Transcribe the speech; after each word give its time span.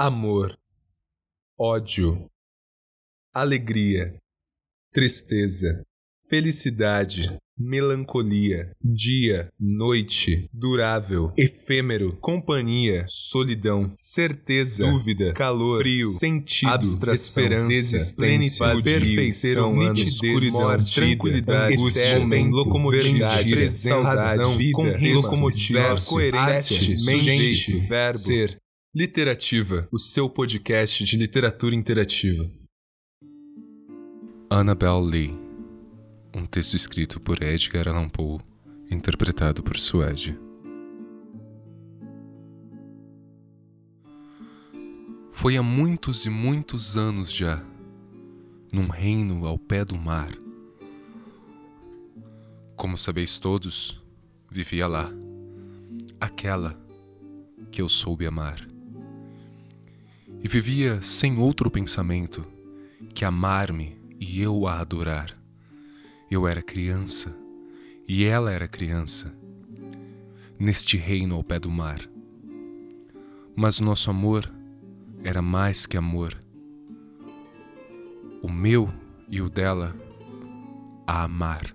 amor, 0.00 0.58
ódio, 1.58 2.26
alegria, 3.34 4.16
tristeza, 4.94 5.84
felicidade, 6.26 7.38
melancolia, 7.58 8.72
dia, 8.82 9.50
noite, 9.60 10.48
durável, 10.54 11.34
efêmero, 11.36 12.16
companhia, 12.16 13.04
solidão, 13.06 13.92
certeza, 13.94 14.90
dúvida, 14.90 15.34
calor, 15.34 15.82
frio, 15.82 16.08
sentido, 16.08 16.70
abstração, 16.72 17.42
esperança, 17.42 17.74
existência, 17.74 18.66
perfeição, 18.82 19.76
nitidez, 19.76 20.50
morte, 20.50 20.94
tranquilidade, 20.94 21.74
angústia, 21.74 22.18
momento, 22.20 22.54
locomotividade, 22.54 23.50
presença, 23.50 23.98
razão, 23.98 24.56
vida, 24.56 24.72
com 24.72 25.12
locomotiva, 25.12 25.94
coerência, 26.08 26.96
mente, 27.04 27.80
verbo, 27.80 28.18
ser. 28.18 28.58
Literativa, 28.92 29.88
o 29.92 30.00
seu 30.00 30.28
podcast 30.28 31.04
de 31.04 31.16
literatura 31.16 31.76
interativa. 31.76 32.50
Annabel 34.50 34.98
Lee. 34.98 35.30
Um 36.34 36.44
texto 36.44 36.74
escrito 36.74 37.20
por 37.20 37.40
Edgar 37.40 37.86
Allan 37.86 38.08
Poe, 38.08 38.40
interpretado 38.90 39.62
por 39.62 39.78
Suede. 39.78 40.36
Foi 45.30 45.56
há 45.56 45.62
muitos 45.62 46.26
e 46.26 46.28
muitos 46.28 46.96
anos 46.96 47.32
já, 47.32 47.64
num 48.72 48.88
reino 48.88 49.46
ao 49.46 49.56
pé 49.56 49.84
do 49.84 49.96
mar. 49.96 50.32
Como 52.74 52.98
sabeis 52.98 53.38
todos, 53.38 54.02
vivia 54.50 54.88
lá, 54.88 55.08
aquela 56.20 56.76
que 57.70 57.80
eu 57.80 57.88
soube 57.88 58.26
amar 58.26 58.69
e 60.42 60.48
vivia 60.48 61.02
sem 61.02 61.38
outro 61.38 61.70
pensamento 61.70 62.44
que 63.14 63.24
amar-me 63.24 63.96
e 64.18 64.40
eu 64.40 64.66
a 64.66 64.80
adorar. 64.80 65.36
Eu 66.30 66.46
era 66.46 66.62
criança 66.62 67.36
e 68.08 68.24
ela 68.24 68.50
era 68.50 68.66
criança, 68.66 69.32
neste 70.58 70.96
reino 70.96 71.34
ao 71.34 71.44
pé 71.44 71.58
do 71.58 71.70
mar. 71.70 72.00
Mas 73.54 73.80
nosso 73.80 74.10
amor 74.10 74.50
era 75.22 75.42
mais 75.42 75.86
que 75.86 75.96
amor. 75.96 76.36
O 78.42 78.48
meu 78.48 78.88
e 79.28 79.42
o 79.42 79.50
dela 79.50 79.94
a 81.06 81.24
amar. 81.24 81.74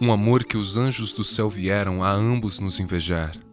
Um 0.00 0.12
amor 0.12 0.44
que 0.44 0.56
os 0.56 0.76
anjos 0.76 1.12
do 1.12 1.24
céu 1.24 1.48
vieram 1.48 2.02
a 2.02 2.10
ambos 2.10 2.58
nos 2.58 2.80
invejar 2.80 3.45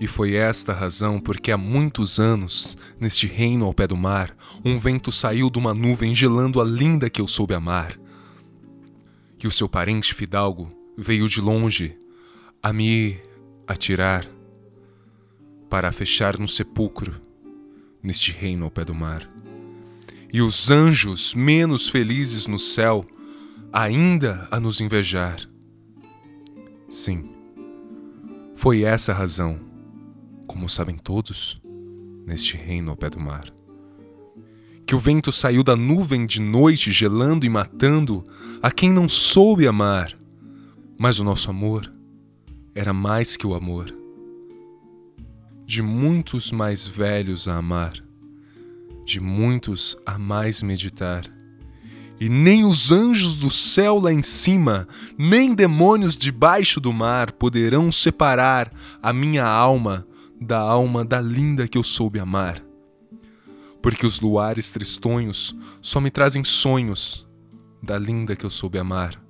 e 0.00 0.06
foi 0.06 0.34
esta 0.34 0.72
a 0.72 0.74
razão 0.74 1.20
porque 1.20 1.50
há 1.50 1.58
muitos 1.58 2.20
anos, 2.20 2.76
neste 3.00 3.26
reino 3.26 3.64
ao 3.64 3.74
pé 3.74 3.86
do 3.86 3.96
mar, 3.96 4.36
um 4.64 4.78
vento 4.78 5.10
saiu 5.10 5.50
de 5.50 5.58
uma 5.58 5.74
nuvem 5.74 6.14
gelando 6.14 6.60
a 6.60 6.64
linda 6.64 7.10
que 7.10 7.20
eu 7.20 7.26
soube 7.26 7.54
amar. 7.54 7.98
E 9.42 9.46
o 9.46 9.50
seu 9.50 9.68
parente 9.68 10.14
fidalgo 10.14 10.70
veio 10.96 11.28
de 11.28 11.40
longe 11.40 11.96
a 12.62 12.72
me 12.72 13.18
atirar 13.66 14.24
para 15.68 15.90
fechar 15.90 16.38
no 16.38 16.46
sepulcro, 16.46 17.20
neste 18.00 18.30
reino 18.30 18.64
ao 18.64 18.70
pé 18.70 18.84
do 18.84 18.94
mar. 18.94 19.28
E 20.32 20.40
os 20.40 20.70
anjos 20.70 21.34
menos 21.34 21.88
felizes 21.88 22.46
no 22.46 22.58
céu 22.58 23.04
ainda 23.72 24.46
a 24.50 24.60
nos 24.60 24.80
invejar. 24.80 25.40
Sim, 26.88 27.30
foi 28.54 28.82
essa 28.82 29.12
a 29.12 29.14
razão 29.14 29.67
como 30.48 30.66
sabem 30.66 30.96
todos, 30.96 31.60
neste 32.26 32.56
reino 32.56 32.90
ao 32.90 32.96
pé 32.96 33.10
do 33.10 33.20
mar. 33.20 33.52
Que 34.86 34.94
o 34.94 34.98
vento 34.98 35.30
saiu 35.30 35.62
da 35.62 35.76
nuvem 35.76 36.24
de 36.26 36.40
noite, 36.40 36.90
gelando 36.90 37.44
e 37.44 37.48
matando 37.50 38.24
a 38.62 38.70
quem 38.70 38.90
não 38.90 39.06
soube 39.06 39.68
amar. 39.68 40.18
Mas 40.98 41.20
o 41.20 41.24
nosso 41.24 41.50
amor 41.50 41.92
era 42.74 42.94
mais 42.94 43.36
que 43.36 43.46
o 43.46 43.54
amor. 43.54 43.94
De 45.66 45.82
muitos 45.82 46.50
mais 46.50 46.86
velhos 46.86 47.46
a 47.46 47.58
amar, 47.58 48.02
de 49.04 49.20
muitos 49.20 49.98
a 50.06 50.18
mais 50.18 50.62
meditar. 50.62 51.24
E 52.18 52.28
nem 52.28 52.64
os 52.64 52.90
anjos 52.90 53.38
do 53.38 53.50
céu 53.50 54.00
lá 54.00 54.12
em 54.12 54.22
cima, 54.22 54.88
nem 55.16 55.54
demônios 55.54 56.16
debaixo 56.16 56.80
do 56.80 56.92
mar 56.92 57.32
poderão 57.32 57.92
separar 57.92 58.72
a 59.02 59.12
minha 59.12 59.44
alma 59.44 60.07
da 60.40 60.58
alma 60.58 61.04
da 61.04 61.20
linda 61.20 61.66
que 61.66 61.76
eu 61.76 61.82
soube 61.82 62.18
amar. 62.18 62.62
Porque 63.82 64.06
os 64.06 64.20
luares 64.20 64.72
tristonhos 64.72 65.54
só 65.80 66.00
me 66.00 66.10
trazem 66.10 66.44
sonhos 66.44 67.26
da 67.82 67.98
linda 67.98 68.36
que 68.36 68.44
eu 68.44 68.50
soube 68.50 68.78
amar. 68.78 69.20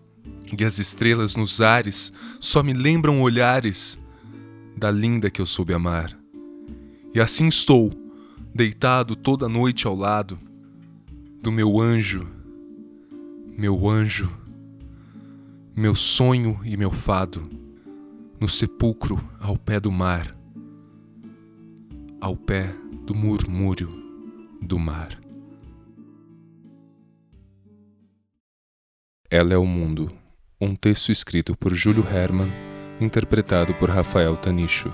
E 0.59 0.65
as 0.65 0.79
estrelas 0.79 1.37
nos 1.37 1.61
ares 1.61 2.13
só 2.41 2.63
me 2.63 2.73
lembram 2.73 3.21
olhares 3.23 3.99
da 4.77 4.91
linda 4.91 5.31
que 5.31 5.41
eu 5.41 5.47
soube 5.47 5.75
amar. 5.75 6.17
E 7.15 7.21
assim 7.21 7.47
estou, 7.47 7.91
deitado 8.55 9.15
toda 9.15 9.49
noite 9.49 9.87
ao 9.87 9.95
lado 9.95 10.39
do 11.43 11.53
meu 11.53 11.81
anjo, 11.81 12.27
meu 13.57 13.89
anjo, 13.89 14.31
meu 15.77 15.95
sonho 15.95 16.61
e 16.65 16.77
meu 16.77 16.91
fado, 16.91 17.43
no 18.41 18.49
sepulcro 18.49 19.23
ao 19.41 19.57
pé 19.57 19.79
do 19.79 19.93
mar 19.93 20.38
ao 22.21 22.37
pé 22.37 22.75
do 23.07 23.15
murmúrio 23.15 23.89
do 24.61 24.79
mar. 24.79 25.11
Ela 29.31 29.55
é 29.55 29.57
o 29.57 29.65
Mundo, 29.65 30.11
um 30.61 30.75
texto 30.75 31.13
escrito 31.13 31.57
por 31.57 31.75
Júlio 31.75 32.05
Herman, 32.05 32.51
interpretado 33.01 33.73
por 33.75 33.89
Rafael 33.89 34.37
Tanicho. 34.37 34.93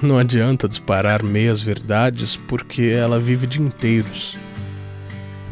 Não 0.00 0.18
adianta 0.18 0.68
disparar 0.68 1.22
meias 1.22 1.60
verdades 1.60 2.36
porque 2.36 2.84
ela 2.84 3.18
vive 3.18 3.46
de 3.46 3.60
inteiros. 3.60 4.36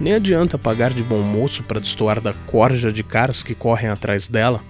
Nem 0.01 0.15
adianta 0.15 0.57
pagar 0.57 0.93
de 0.93 1.03
bom 1.03 1.23
moço 1.23 1.63
para 1.65 1.81
destoar 1.81 2.21
da 2.21 2.33
corja 2.33 2.91
de 2.91 3.03
caras 3.03 3.43
que 3.43 3.55
correm 3.55 3.91
atrás 3.91 4.29
dela 4.29 4.63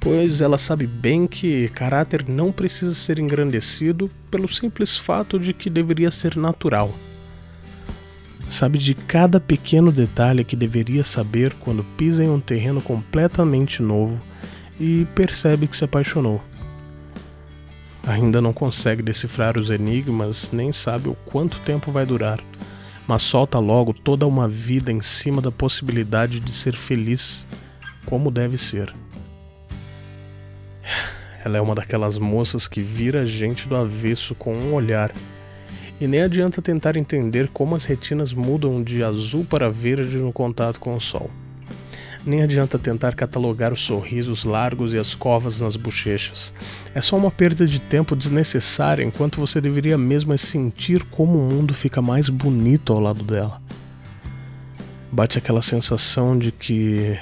pois 0.00 0.40
ela 0.40 0.56
sabe 0.56 0.86
bem 0.86 1.26
que 1.26 1.68
caráter 1.68 2.26
não 2.26 2.50
precisa 2.50 2.94
ser 2.94 3.18
engrandecido 3.18 4.10
pelo 4.30 4.48
simples 4.48 4.96
fato 4.96 5.38
de 5.38 5.52
que 5.52 5.68
deveria 5.68 6.10
ser 6.10 6.36
natural. 6.36 6.90
Sabe 8.48 8.78
de 8.78 8.94
cada 8.94 9.38
pequeno 9.38 9.92
detalhe 9.92 10.42
que 10.42 10.56
deveria 10.56 11.04
saber 11.04 11.52
quando 11.60 11.84
pisa 11.96 12.24
em 12.24 12.30
um 12.30 12.40
terreno 12.40 12.80
completamente 12.80 13.82
novo 13.82 14.20
e 14.80 15.06
percebe 15.14 15.68
que 15.68 15.76
se 15.76 15.84
apaixonou. 15.84 16.42
Ainda 18.06 18.40
não 18.40 18.52
consegue 18.52 19.02
decifrar 19.02 19.58
os 19.58 19.70
enigmas, 19.70 20.50
nem 20.50 20.72
sabe 20.72 21.08
o 21.08 21.14
quanto 21.26 21.60
tempo 21.60 21.92
vai 21.92 22.06
durar, 22.06 22.42
mas 23.06 23.22
solta 23.22 23.58
logo 23.58 23.92
toda 23.92 24.26
uma 24.26 24.48
vida 24.48 24.90
em 24.90 25.02
cima 25.02 25.42
da 25.42 25.52
possibilidade 25.52 26.40
de 26.40 26.50
ser 26.50 26.74
feliz 26.74 27.46
como 28.06 28.30
deve 28.30 28.56
ser. 28.56 28.92
Ela 31.44 31.58
é 31.58 31.60
uma 31.60 31.74
daquelas 31.74 32.18
moças 32.18 32.68
que 32.68 32.80
vira 32.80 33.22
a 33.22 33.24
gente 33.24 33.66
do 33.66 33.76
avesso 33.76 34.34
com 34.34 34.54
um 34.54 34.74
olhar. 34.74 35.12
E 36.00 36.06
nem 36.06 36.22
adianta 36.22 36.62
tentar 36.62 36.96
entender 36.96 37.48
como 37.48 37.74
as 37.74 37.84
retinas 37.84 38.32
mudam 38.32 38.82
de 38.82 39.02
azul 39.02 39.44
para 39.44 39.70
verde 39.70 40.16
no 40.16 40.32
contato 40.32 40.78
com 40.78 40.94
o 40.94 41.00
sol. 41.00 41.30
Nem 42.24 42.42
adianta 42.42 42.78
tentar 42.78 43.14
catalogar 43.14 43.72
os 43.72 43.80
sorrisos 43.80 44.44
largos 44.44 44.92
e 44.92 44.98
as 44.98 45.14
covas 45.14 45.60
nas 45.60 45.76
bochechas. 45.76 46.52
É 46.94 47.00
só 47.00 47.16
uma 47.16 47.30
perda 47.30 47.66
de 47.66 47.80
tempo 47.80 48.14
desnecessária 48.14 49.02
enquanto 49.02 49.40
você 49.40 49.60
deveria 49.60 49.96
mesmo 49.96 50.36
sentir 50.36 51.02
como 51.04 51.38
o 51.38 51.50
mundo 51.50 51.72
fica 51.72 52.02
mais 52.02 52.28
bonito 52.28 52.92
ao 52.92 53.00
lado 53.00 53.24
dela. 53.24 53.60
Bate 55.10 55.38
aquela 55.38 55.62
sensação 55.62 56.38
de 56.38 56.52
que 56.52 57.18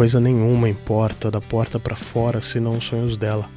Coisa 0.00 0.18
nenhuma 0.18 0.66
importa 0.66 1.30
da 1.30 1.42
porta 1.42 1.78
para 1.78 1.94
fora 1.94 2.40
senão 2.40 2.78
os 2.78 2.86
sonhos 2.86 3.18
dela. 3.18 3.50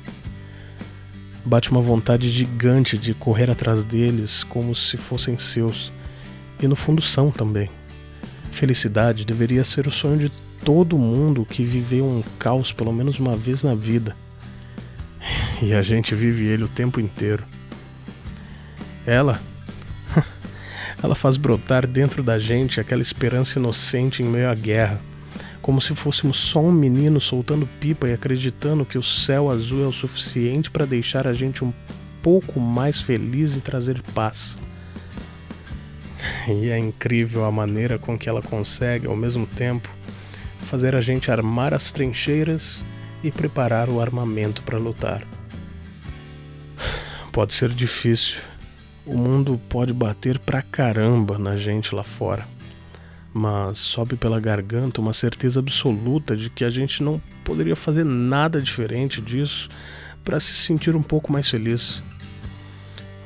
Bate 1.45 1.71
uma 1.71 1.81
vontade 1.81 2.29
gigante 2.29 2.97
de 2.97 3.13
correr 3.13 3.49
atrás 3.49 3.85
deles 3.85 4.43
como 4.43 4.75
se 4.75 4.97
fossem 4.97 5.37
seus. 5.37 5.89
E 6.61 6.67
no 6.67 6.75
fundo 6.75 7.01
são 7.01 7.31
também. 7.31 7.69
Felicidade 8.51 9.23
deveria 9.23 9.63
ser 9.63 9.87
o 9.87 9.91
sonho 9.91 10.17
de 10.17 10.29
todo 10.65 10.97
mundo 10.97 11.45
que 11.45 11.63
viveu 11.63 12.03
um 12.03 12.21
caos 12.37 12.73
pelo 12.73 12.91
menos 12.91 13.19
uma 13.19 13.37
vez 13.37 13.63
na 13.63 13.73
vida. 13.73 14.13
E 15.61 15.73
a 15.73 15.81
gente 15.81 16.13
vive 16.13 16.45
ele 16.45 16.65
o 16.65 16.67
tempo 16.67 16.99
inteiro. 16.99 17.45
Ela. 19.05 19.41
Ela 21.01 21.15
faz 21.15 21.37
brotar 21.37 21.87
dentro 21.87 22.21
da 22.21 22.37
gente 22.37 22.81
aquela 22.81 23.01
esperança 23.01 23.59
inocente 23.59 24.21
em 24.21 24.25
meio 24.25 24.49
à 24.49 24.53
guerra 24.53 24.99
como 25.63 25.81
se 25.81 25.95
fôssemos 25.95 26.37
só 26.37 26.59
um 26.59 26.73
menino 26.73 27.21
soltando 27.21 27.65
pipa 27.79 28.09
e 28.09 28.13
acreditando 28.13 28.85
que 28.85 28.97
o 28.97 29.01
céu 29.01 29.49
azul 29.49 29.85
é 29.85 29.87
o 29.87 29.93
suficiente 29.93 30.69
para 30.69 30.85
deixar 30.85 31.25
a 31.25 31.31
gente 31.31 31.63
um 31.63 31.73
pouco 32.21 32.59
mais 32.59 32.99
feliz 32.99 33.55
e 33.55 33.61
trazer 33.61 34.01
paz. 34.13 34.59
E 36.49 36.69
é 36.69 36.77
incrível 36.77 37.45
a 37.45 37.51
maneira 37.51 37.97
com 37.97 38.17
que 38.17 38.27
ela 38.27 38.41
consegue, 38.41 39.07
ao 39.07 39.15
mesmo 39.15 39.47
tempo, 39.47 39.89
fazer 40.59 40.97
a 40.97 41.01
gente 41.01 41.31
armar 41.31 41.73
as 41.73 41.93
trincheiras 41.93 42.83
e 43.23 43.31
preparar 43.31 43.89
o 43.89 44.01
armamento 44.01 44.61
para 44.63 44.77
lutar. 44.77 45.25
Pode 47.31 47.53
ser 47.53 47.69
difícil. 47.69 48.41
O 49.05 49.17
mundo 49.17 49.59
pode 49.69 49.93
bater 49.93 50.37
pra 50.39 50.61
caramba 50.61 51.37
na 51.37 51.55
gente 51.55 51.95
lá 51.95 52.03
fora. 52.03 52.52
Mas 53.33 53.79
sobe 53.79 54.15
pela 54.15 54.39
garganta 54.39 55.01
uma 55.01 55.13
certeza 55.13 55.59
absoluta 55.59 56.37
de 56.37 56.49
que 56.49 56.63
a 56.63 56.69
gente 56.69 57.01
não 57.01 57.19
poderia 57.43 57.75
fazer 57.75 58.05
nada 58.05 58.61
diferente 58.61 59.19
disso 59.19 59.69
para 60.23 60.39
se 60.39 60.53
sentir 60.53 60.95
um 60.95 61.01
pouco 61.01 61.31
mais 61.31 61.49
feliz. 61.49 62.03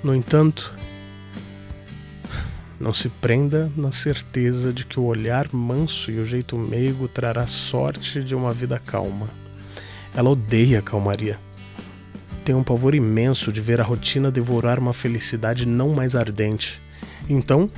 No 0.01 0.15
entanto, 0.15 0.73
não 2.79 2.93
se 2.93 3.09
prenda 3.09 3.71
na 3.75 3.91
certeza 3.91 4.71
de 4.71 4.85
que 4.85 4.99
o 4.99 5.03
olhar 5.03 5.51
manso 5.51 6.11
e 6.11 6.19
o 6.19 6.25
jeito 6.25 6.55
meigo 6.57 7.07
trará 7.07 7.47
sorte 7.47 8.23
de 8.23 8.35
uma 8.35 8.53
vida 8.53 8.79
calma. 8.79 9.29
Ela 10.15 10.29
odeia 10.29 10.79
a 10.79 10.81
calmaria. 10.81 11.39
Tem 12.45 12.55
um 12.55 12.63
pavor 12.63 12.95
imenso 12.95 13.51
de 13.51 13.59
ver 13.59 13.81
a 13.81 13.83
rotina 13.83 14.31
devorar 14.31 14.79
uma 14.79 14.93
felicidade 14.93 15.65
não 15.65 15.89
mais 15.89 16.15
ardente. 16.15 16.81
Então, 17.27 17.69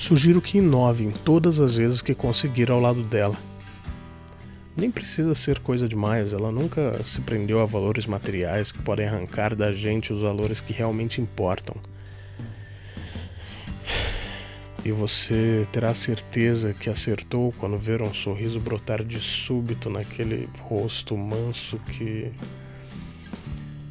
sugiro 0.00 0.40
que 0.40 0.56
inovem 0.56 1.10
todas 1.10 1.60
as 1.60 1.76
vezes 1.76 2.00
que 2.00 2.14
conseguir 2.14 2.70
ao 2.70 2.80
lado 2.80 3.02
dela. 3.02 3.36
Nem 4.74 4.90
precisa 4.90 5.34
ser 5.34 5.58
coisa 5.58 5.86
demais, 5.86 6.32
ela 6.32 6.50
nunca 6.50 7.04
se 7.04 7.20
prendeu 7.20 7.60
a 7.60 7.66
valores 7.66 8.06
materiais 8.06 8.72
que 8.72 8.80
podem 8.80 9.06
arrancar 9.06 9.54
da 9.54 9.70
gente 9.72 10.10
os 10.10 10.22
valores 10.22 10.58
que 10.58 10.72
realmente 10.72 11.20
importam. 11.20 11.76
E 14.82 14.90
você 14.90 15.64
terá 15.70 15.92
certeza 15.92 16.72
que 16.72 16.88
acertou 16.88 17.52
quando 17.58 17.78
ver 17.78 18.00
um 18.00 18.14
sorriso 18.14 18.58
brotar 18.58 19.04
de 19.04 19.20
súbito 19.20 19.90
naquele 19.90 20.48
rosto 20.62 21.14
manso 21.14 21.78
que. 21.78 22.32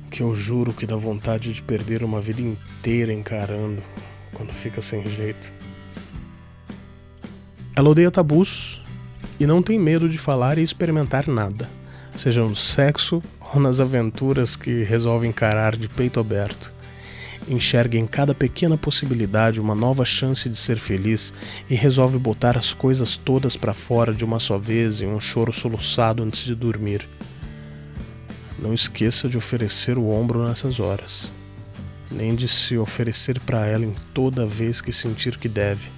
que 0.10 0.24
eu 0.24 0.36
juro 0.36 0.74
que 0.74 0.88
dá 0.88 0.96
vontade 0.96 1.54
de 1.54 1.62
perder 1.62 2.04
uma 2.04 2.20
vida 2.20 2.42
inteira 2.42 3.14
encarando 3.14 3.84
quando 4.34 4.52
fica 4.52 4.82
sem 4.82 5.08
jeito. 5.08 5.59
Ela 7.80 7.92
odeia 7.92 8.12
tabus 8.12 8.82
e 9.40 9.46
não 9.46 9.64
tem 9.64 9.80
medo 9.80 10.10
de 10.10 10.18
falar 10.18 10.58
e 10.58 10.62
experimentar 10.62 11.30
nada, 11.30 11.70
seja 12.14 12.44
no 12.44 12.54
sexo 12.54 13.24
ou 13.54 13.62
nas 13.62 13.80
aventuras 13.80 14.58
que 14.58 14.84
resolve 14.84 15.26
encarar 15.26 15.78
de 15.78 15.88
peito 15.88 16.20
aberto 16.20 16.74
enxerga 17.48 17.98
em 17.98 18.06
cada 18.06 18.36
pequena 18.36 18.78
possibilidade 18.78 19.62
uma 19.62 19.74
nova 19.74 20.04
chance 20.04 20.50
de 20.50 20.58
ser 20.58 20.78
feliz 20.78 21.34
e 21.70 21.74
resolve 21.74 22.18
botar 22.18 22.58
as 22.58 22.74
coisas 22.74 23.16
todas 23.16 23.56
para 23.56 23.74
fora 23.74 24.14
de 24.14 24.26
uma 24.26 24.42
só 24.42 24.58
vez 24.58 25.00
em 25.00 25.08
um 25.08 25.22
choro 25.22 25.54
soluçado 25.54 26.22
antes 26.22 26.44
de 26.44 26.54
dormir. 26.54 27.08
Não 28.62 28.74
esqueça 28.74 29.30
de 29.30 29.38
oferecer 29.38 29.98
o 29.98 30.10
ombro 30.10 30.46
nessas 30.46 30.82
horas, 30.82 31.32
nem 32.12 32.36
de 32.36 32.50
se 32.50 32.78
oferecer 32.78 33.40
para 33.40 33.66
ela 33.66 33.86
em 33.86 33.94
toda 34.14 34.46
vez 34.46 34.82
que 34.82 34.92
sentir 34.92 35.38
que 35.38 35.48
deve. 35.48 35.98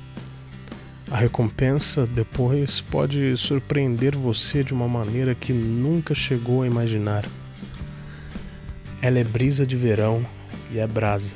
A 1.12 1.18
recompensa 1.18 2.06
depois 2.06 2.80
pode 2.80 3.36
surpreender 3.36 4.16
você 4.16 4.64
de 4.64 4.74
uma 4.74 4.88
maneira 4.88 5.36
que 5.36 5.52
nunca 5.52 6.16
chegou 6.16 6.62
a 6.62 6.68
imaginar. 6.68 7.28
Ela 9.02 9.20
é 9.20 9.24
brisa 9.26 9.68
de 9.68 9.76
verão 9.76 10.26
e 10.72 10.80
é 10.80 10.88
brasa. 10.88 11.36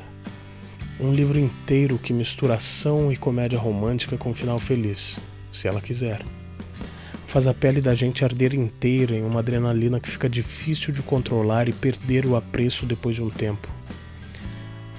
Um 0.97 1.13
livro 1.13 1.37
inteiro 1.37 1.99
que 1.99 2.13
mistura 2.13 2.53
ação 2.53 3.11
e 3.11 3.17
comédia 3.17 3.59
romântica 3.59 4.15
com 4.15 4.29
um 4.29 4.33
final 4.33 4.59
feliz, 4.59 5.19
se 5.51 5.67
ela 5.67 5.81
quiser. 5.81 6.23
Faz 7.27 7.45
a 7.45 7.53
pele 7.53 7.81
da 7.81 7.93
gente 7.93 8.23
arder 8.23 8.55
inteira 8.55 9.13
em 9.13 9.25
uma 9.25 9.41
adrenalina 9.41 9.99
que 9.99 10.07
fica 10.07 10.29
difícil 10.29 10.93
de 10.93 11.03
controlar 11.03 11.67
e 11.67 11.73
perder 11.73 12.25
o 12.25 12.37
apreço 12.37 12.85
depois 12.85 13.17
de 13.17 13.21
um 13.21 13.29
tempo. 13.29 13.67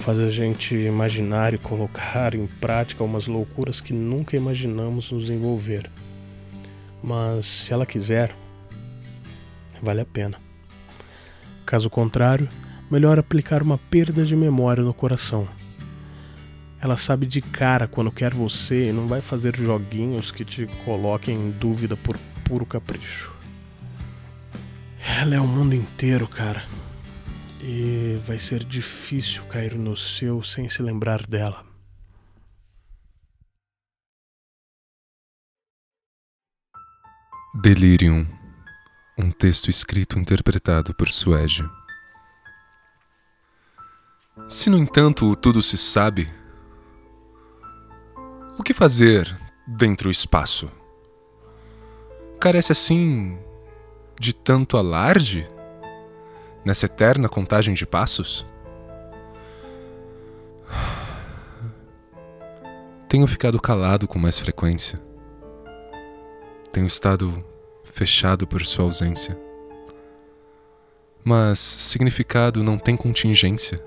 Faz 0.06 0.20
a 0.20 0.30
gente 0.30 0.72
imaginar 0.72 1.52
e 1.52 1.58
colocar 1.58 2.32
em 2.36 2.46
prática 2.46 3.02
umas 3.02 3.26
loucuras 3.26 3.80
que 3.80 3.92
nunca 3.92 4.36
imaginamos 4.36 5.10
nos 5.10 5.28
envolver. 5.28 5.90
Mas 7.02 7.44
se 7.44 7.72
ela 7.72 7.84
quiser, 7.84 8.32
vale 9.82 10.00
a 10.00 10.04
pena. 10.04 10.38
Caso 11.66 11.90
contrário, 11.90 12.48
melhor 12.88 13.18
aplicar 13.18 13.64
uma 13.64 13.78
perda 13.78 14.24
de 14.24 14.36
memória 14.36 14.84
no 14.84 14.94
coração. 14.94 15.48
Ela 16.80 16.96
sabe 16.96 17.26
de 17.26 17.40
cara 17.42 17.88
quando 17.88 18.12
quer 18.12 18.32
você 18.32 18.90
e 18.90 18.92
não 18.92 19.08
vai 19.08 19.20
fazer 19.20 19.56
joguinhos 19.56 20.30
que 20.30 20.44
te 20.44 20.68
coloquem 20.84 21.34
em 21.34 21.50
dúvida 21.50 21.96
por 21.96 22.16
puro 22.44 22.64
capricho. 22.64 23.34
Ela 25.20 25.34
é 25.34 25.40
o 25.40 25.48
mundo 25.48 25.74
inteiro, 25.74 26.28
cara. 26.28 26.62
E 27.68 28.16
vai 28.24 28.38
ser 28.38 28.62
difícil 28.62 29.44
cair 29.46 29.74
no 29.74 29.96
seu 29.96 30.40
sem 30.40 30.68
se 30.68 30.80
lembrar 30.80 31.26
dela. 31.26 31.66
Delirium, 37.60 38.24
um 39.18 39.32
texto 39.32 39.68
escrito 39.68 40.16
e 40.16 40.20
interpretado 40.20 40.94
por 40.94 41.10
Suégio. 41.10 41.68
Se, 44.48 44.70
no 44.70 44.78
entanto, 44.78 45.34
tudo 45.34 45.60
se 45.60 45.76
sabe, 45.76 46.32
o 48.56 48.62
que 48.62 48.72
fazer 48.72 49.36
dentro 49.66 50.04
do 50.08 50.12
espaço? 50.12 50.70
Carece 52.38 52.70
assim 52.70 53.36
de 54.20 54.32
tanto 54.32 54.76
alarde 54.76 55.55
nessa 56.66 56.86
eterna 56.86 57.28
contagem 57.28 57.74
de 57.74 57.86
passos? 57.86 58.44
Tenho 63.08 63.24
ficado 63.28 63.60
calado 63.60 64.08
com 64.08 64.18
mais 64.18 64.36
frequência. 64.36 65.00
Tenho 66.72 66.88
estado 66.88 67.32
fechado 67.84 68.48
por 68.48 68.66
sua 68.66 68.84
ausência. 68.84 69.38
Mas 71.24 71.60
significado 71.60 72.64
não 72.64 72.78
tem 72.78 72.96
contingência. 72.96 73.80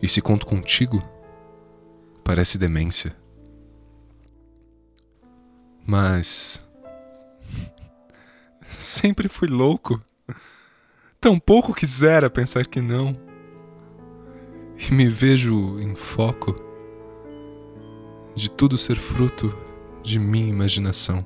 E 0.00 0.08
se 0.08 0.22
conto 0.22 0.46
contigo, 0.46 1.02
parece 2.22 2.56
demência. 2.58 3.12
Mas. 5.84 6.62
Sempre 8.68 9.28
fui 9.28 9.48
louco. 9.48 10.00
Tão 11.22 11.38
pouco 11.38 11.72
quisera 11.72 12.28
pensar 12.28 12.66
que 12.66 12.80
não. 12.80 13.16
E 14.76 14.92
me 14.92 15.06
vejo 15.06 15.78
em 15.78 15.94
foco 15.94 16.52
de 18.34 18.50
tudo 18.50 18.76
ser 18.76 18.96
fruto 18.96 19.56
de 20.02 20.18
minha 20.18 20.48
imaginação. 20.48 21.24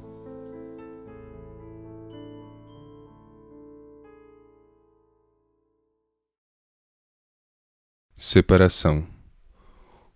Separação. 8.14 9.06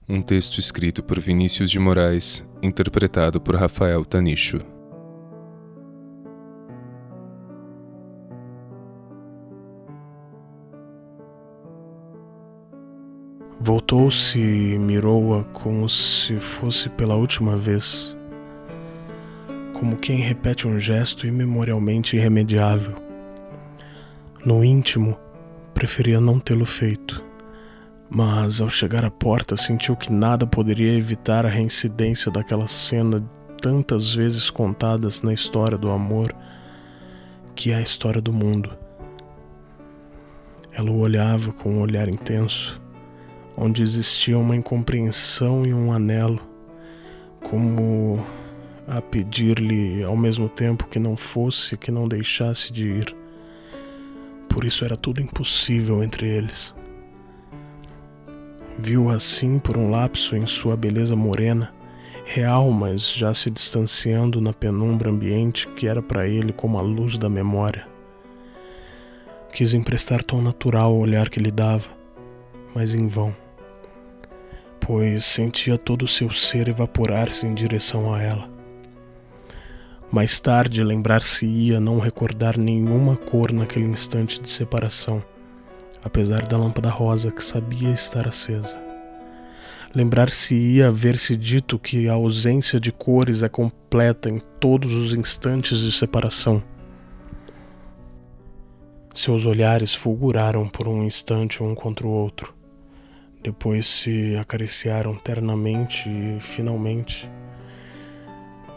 Um 0.07 0.21
texto 0.21 0.59
escrito 0.59 1.03
por 1.03 1.19
Vinícius 1.19 1.71
de 1.71 1.79
Moraes, 1.79 2.47
interpretado 2.63 3.41
por 3.41 3.57
Rafael 3.57 4.05
Tanicho. 4.05 4.59
Voltou-se 13.71 14.37
e 14.37 14.77
mirou-a 14.81 15.45
como 15.45 15.89
se 15.89 16.41
fosse 16.41 16.89
pela 16.89 17.15
última 17.15 17.57
vez, 17.57 18.17
como 19.75 19.97
quem 19.97 20.19
repete 20.19 20.67
um 20.67 20.77
gesto 20.81 21.25
imemorialmente 21.25 22.17
irremediável. 22.17 22.97
No 24.45 24.65
íntimo, 24.65 25.17
preferia 25.73 26.21
não 26.21 26.41
tê-lo 26.41 26.67
feito 26.67 27.25
mas 28.13 28.61
ao 28.61 28.69
chegar 28.69 29.05
à 29.05 29.11
porta 29.11 29.57
sentiu 29.57 29.95
que 29.95 30.13
nada 30.13 30.45
poderia 30.45 30.99
evitar 30.99 31.47
a 31.47 31.49
reincidência 31.49 32.33
daquela 32.33 32.67
cena 32.67 33.25
tantas 33.63 34.13
vezes 34.13 34.51
contadas 34.51 35.23
na 35.23 35.33
história 35.33 35.79
do 35.79 35.93
amor, 35.93 36.35
que 37.55 37.71
é 37.71 37.77
a 37.77 37.81
história 37.81 38.21
do 38.21 38.33
mundo. 38.33 38.77
Ela 40.73 40.91
o 40.91 40.99
olhava 40.99 41.53
com 41.53 41.75
um 41.75 41.81
olhar 41.81 42.09
intenso, 42.09 42.83
onde 43.61 43.83
existia 43.83 44.39
uma 44.39 44.57
incompreensão 44.57 45.67
e 45.67 45.75
um 45.75 45.93
anelo, 45.93 46.41
como 47.43 48.25
a 48.89 49.03
pedir-lhe 49.03 50.03
ao 50.03 50.17
mesmo 50.17 50.49
tempo 50.49 50.89
que 50.89 50.99
não 50.99 51.15
fosse, 51.15 51.77
que 51.77 51.91
não 51.91 52.09
deixasse 52.09 52.73
de 52.73 52.89
ir. 52.89 53.17
Por 54.49 54.65
isso 54.65 54.83
era 54.83 54.97
tudo 54.97 55.21
impossível 55.21 56.03
entre 56.03 56.27
eles. 56.27 56.75
Viu 58.79 59.11
assim 59.11 59.59
por 59.59 59.77
um 59.77 59.91
lapso 59.91 60.35
em 60.35 60.47
sua 60.47 60.75
beleza 60.75 61.15
morena, 61.15 61.71
real, 62.25 62.71
mas 62.71 63.13
já 63.13 63.35
se 63.35 63.51
distanciando 63.51 64.41
na 64.41 64.55
penumbra 64.55 65.11
ambiente 65.11 65.69
que 65.69 65.87
era 65.87 66.01
para 66.01 66.27
ele 66.27 66.51
como 66.51 66.79
a 66.79 66.81
luz 66.81 67.19
da 67.19 67.29
memória. 67.29 67.87
Quis 69.53 69.75
emprestar 69.75 70.23
tom 70.23 70.41
natural 70.41 70.93
ao 70.93 70.99
olhar 70.99 71.29
que 71.29 71.39
lhe 71.39 71.51
dava, 71.51 71.91
mas 72.75 72.95
em 72.95 73.07
vão, 73.07 73.35
pois 74.91 75.25
sentia 75.25 75.79
todo 75.79 76.03
o 76.03 76.09
seu 76.09 76.33
ser 76.33 76.67
evaporar-se 76.67 77.47
em 77.47 77.55
direção 77.55 78.13
a 78.13 78.21
ela. 78.21 78.51
Mais 80.11 80.41
tarde, 80.41 80.83
lembrar-se-ia 80.83 81.79
não 81.79 82.01
recordar 82.01 82.59
nenhuma 82.59 83.15
cor 83.17 83.53
naquele 83.53 83.85
instante 83.85 84.41
de 84.41 84.51
separação, 84.51 85.23
apesar 86.03 86.45
da 86.45 86.57
lâmpada 86.57 86.91
rosa 86.91 87.31
que 87.31 87.45
sabia 87.45 87.93
estar 87.93 88.27
acesa. 88.27 88.83
Lembrar-se-ia 89.95 90.89
haver-se 90.89 91.37
dito 91.37 91.79
que 91.79 92.09
a 92.09 92.15
ausência 92.15 92.81
de 92.81 92.91
cores 92.91 93.45
é 93.45 93.49
completa 93.49 94.29
em 94.29 94.41
todos 94.59 94.93
os 94.93 95.15
instantes 95.15 95.79
de 95.79 95.93
separação. 95.93 96.61
Seus 99.15 99.47
olhares 99.47 99.95
fulguraram 99.95 100.67
por 100.67 100.89
um 100.89 101.05
instante 101.05 101.63
um 101.63 101.77
contra 101.77 102.05
o 102.05 102.11
outro. 102.11 102.59
Depois 103.43 103.87
se 103.87 104.37
acariciaram 104.37 105.17
ternamente 105.17 106.09
e, 106.09 106.39
finalmente, 106.41 107.29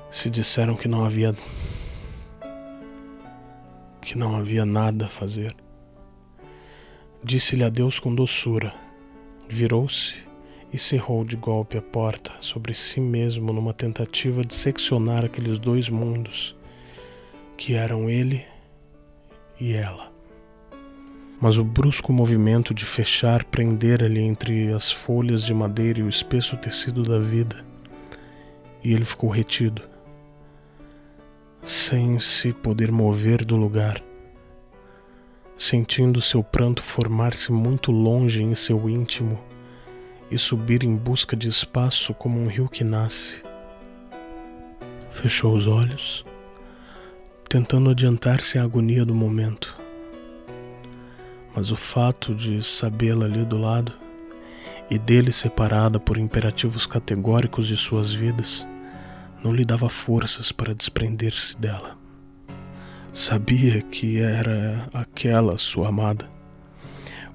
se 0.10 0.30
disseram 0.30 0.76
que 0.76 0.88
não 0.88 1.04
havia 1.04 1.36
que 4.02 4.18
não 4.18 4.36
havia 4.36 4.66
nada 4.66 5.06
a 5.06 5.10
fazer. 5.10 5.56
Disse-lhe 7.24 7.64
adeus 7.64 8.00
com 8.00 8.14
doçura. 8.14 8.74
Virou-se 9.50 10.18
e 10.72 10.78
cerrou 10.78 11.24
de 11.24 11.36
golpe 11.36 11.78
a 11.78 11.82
porta 11.82 12.34
sobre 12.40 12.74
si 12.74 13.00
mesmo 13.00 13.54
numa 13.54 13.74
tentativa 13.74 14.44
de 14.44 14.54
seccionar 14.54 15.24
aqueles 15.24 15.60
dois 15.60 15.90
mundos 15.90 16.58
que 17.56 17.76
eram 17.76 18.10
ele 18.10 18.46
e 19.60 19.74
ela. 19.74 20.13
Mas 21.44 21.58
o 21.58 21.64
brusco 21.66 22.14
movimento 22.14 22.74
de 22.74 22.86
fechar 22.86 23.44
prender 23.44 24.02
ali 24.02 24.22
entre 24.22 24.72
as 24.72 24.90
folhas 24.90 25.44
de 25.44 25.54
madeira 25.54 26.00
e 26.00 26.04
o 26.04 26.08
espesso 26.08 26.56
tecido 26.56 27.04
da 27.04 27.20
vida, 27.20 27.66
e 28.82 28.94
ele 28.94 29.04
ficou 29.04 29.30
retido, 29.30 29.82
sem 31.62 32.18
se 32.18 32.54
poder 32.54 32.94
mover 32.94 33.44
do 33.44 33.58
lugar, 33.58 34.02
sentindo 35.58 36.22
seu 36.22 36.42
pranto 36.42 36.82
formar-se 36.82 37.52
muito 37.52 37.92
longe 37.92 38.42
em 38.42 38.56
seu 38.56 38.90
íntimo 38.90 39.44
e 40.32 40.38
subir 40.38 40.86
em 40.86 40.96
busca 40.96 41.36
de 41.36 41.50
espaço 41.50 42.14
como 42.14 42.40
um 42.40 42.48
rio 42.48 42.70
que 42.70 42.86
nasce. 42.86 43.44
Fechou 45.12 45.54
os 45.54 45.68
olhos, 45.68 46.26
tentando 47.50 47.90
adiantar-se 47.90 48.58
à 48.58 48.64
agonia 48.64 49.04
do 49.04 49.14
momento. 49.14 49.73
Mas 51.56 51.72
o 51.72 51.76
fato 51.76 52.34
de 52.34 52.64
sabê-la 52.64 53.26
ali 53.26 53.46
do 53.46 53.58
lado 53.58 53.94
e 54.90 54.98
dele 54.98 55.32
separada 55.32 56.00
por 56.00 56.18
imperativos 56.18 56.86
categóricos 56.86 57.68
de 57.68 57.78
suas 57.78 58.14
vidas 58.14 58.68
não 59.44 59.54
lhe 59.54 59.66
dava 59.66 59.90
forças 59.90 60.52
para 60.52 60.74
desprender-se 60.74 61.60
dela. 61.60 61.98
Sabia 63.12 63.82
que 63.82 64.20
era 64.20 64.88
aquela 64.94 65.58
sua 65.58 65.90
amada, 65.90 66.30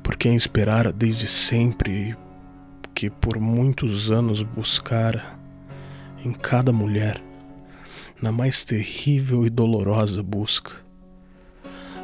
por 0.03 0.17
quem 0.17 0.35
esperara 0.35 0.93
desde 0.93 1.29
sempre 1.29 2.17
que 2.95 3.09
por 3.09 3.39
muitos 3.39 4.11
anos 4.11 4.43
buscara 4.43 5.39
em 6.25 6.33
cada 6.33 6.73
mulher, 6.73 7.23
na 8.21 8.33
mais 8.33 8.65
terrível 8.65 9.47
e 9.47 9.51
dolorosa 9.51 10.23
busca. 10.23 10.88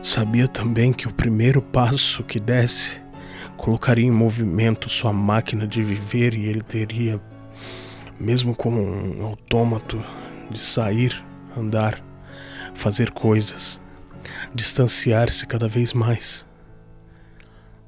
Sabia 0.05 0.47
também 0.47 0.93
que 0.93 1.09
o 1.09 1.15
primeiro 1.15 1.63
passo 1.63 2.23
que 2.23 2.39
desse 2.39 3.01
colocaria 3.57 4.05
em 4.05 4.11
movimento 4.11 4.87
sua 4.91 5.15
máquina 5.15 5.67
de 5.67 5.83
viver 5.83 6.35
e 6.35 6.45
ele 6.45 6.61
teria, 6.61 7.19
mesmo 8.21 8.55
como 8.55 8.83
um 8.83 9.25
autômato, 9.25 10.05
de 10.51 10.59
sair, 10.59 11.25
andar, 11.57 12.05
fazer 12.75 13.13
coisas, 13.13 13.81
distanciar-se 14.55 15.47
cada 15.47 15.69
vez 15.69 15.95
mais. 15.95 16.47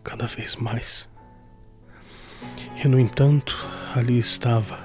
Cada 0.02 0.26
vez 0.26 0.56
mais. 0.56 1.10
E 2.82 2.88
no 2.88 2.98
entanto, 2.98 3.54
ali 3.94 4.18
estava, 4.18 4.80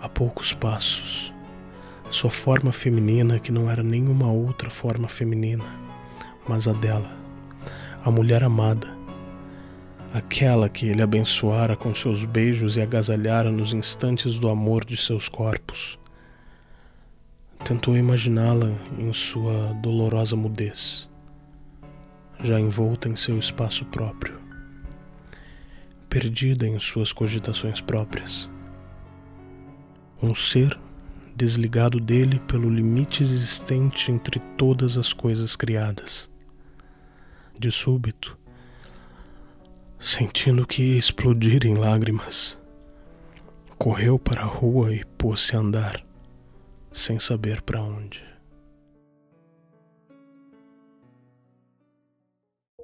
a 0.00 0.08
poucos 0.08 0.54
passos, 0.54 1.33
sua 2.14 2.30
forma 2.30 2.72
feminina 2.72 3.40
que 3.40 3.50
não 3.50 3.68
era 3.70 3.82
nenhuma 3.82 4.30
outra 4.30 4.70
forma 4.70 5.08
feminina, 5.08 5.64
mas 6.48 6.68
a 6.68 6.72
dela, 6.72 7.10
a 8.04 8.10
mulher 8.10 8.44
amada, 8.44 8.96
aquela 10.12 10.68
que 10.68 10.86
ele 10.86 11.02
abençoara 11.02 11.76
com 11.76 11.92
seus 11.94 12.24
beijos 12.24 12.76
e 12.76 12.80
agasalhara 12.80 13.50
nos 13.50 13.72
instantes 13.72 14.38
do 14.38 14.48
amor 14.48 14.84
de 14.84 14.96
seus 14.96 15.28
corpos. 15.28 15.98
Tentou 17.64 17.96
imaginá-la 17.96 18.70
em 18.98 19.12
sua 19.12 19.74
dolorosa 19.82 20.36
mudez, 20.36 21.10
já 22.44 22.60
envolta 22.60 23.08
em 23.08 23.16
seu 23.16 23.38
espaço 23.38 23.84
próprio 23.86 24.44
perdida 26.08 26.64
em 26.64 26.78
suas 26.78 27.12
cogitações 27.12 27.80
próprias. 27.80 28.48
Um 30.22 30.32
ser 30.32 30.78
desligado 31.34 31.98
dele 31.98 32.38
pelo 32.40 32.68
limite 32.68 33.22
existente 33.22 34.10
entre 34.10 34.38
todas 34.56 34.96
as 34.96 35.12
coisas 35.12 35.56
criadas. 35.56 36.30
De 37.58 37.70
súbito, 37.70 38.38
sentindo 39.98 40.66
que 40.66 40.82
ia 40.82 40.98
explodir 40.98 41.66
em 41.66 41.76
lágrimas, 41.76 42.58
correu 43.78 44.18
para 44.18 44.42
a 44.42 44.46
rua 44.46 44.94
e 44.94 45.04
pôs-se 45.04 45.56
a 45.56 45.60
andar, 45.60 46.04
sem 46.92 47.18
saber 47.18 47.62
para 47.62 47.82
onde. 47.82 48.33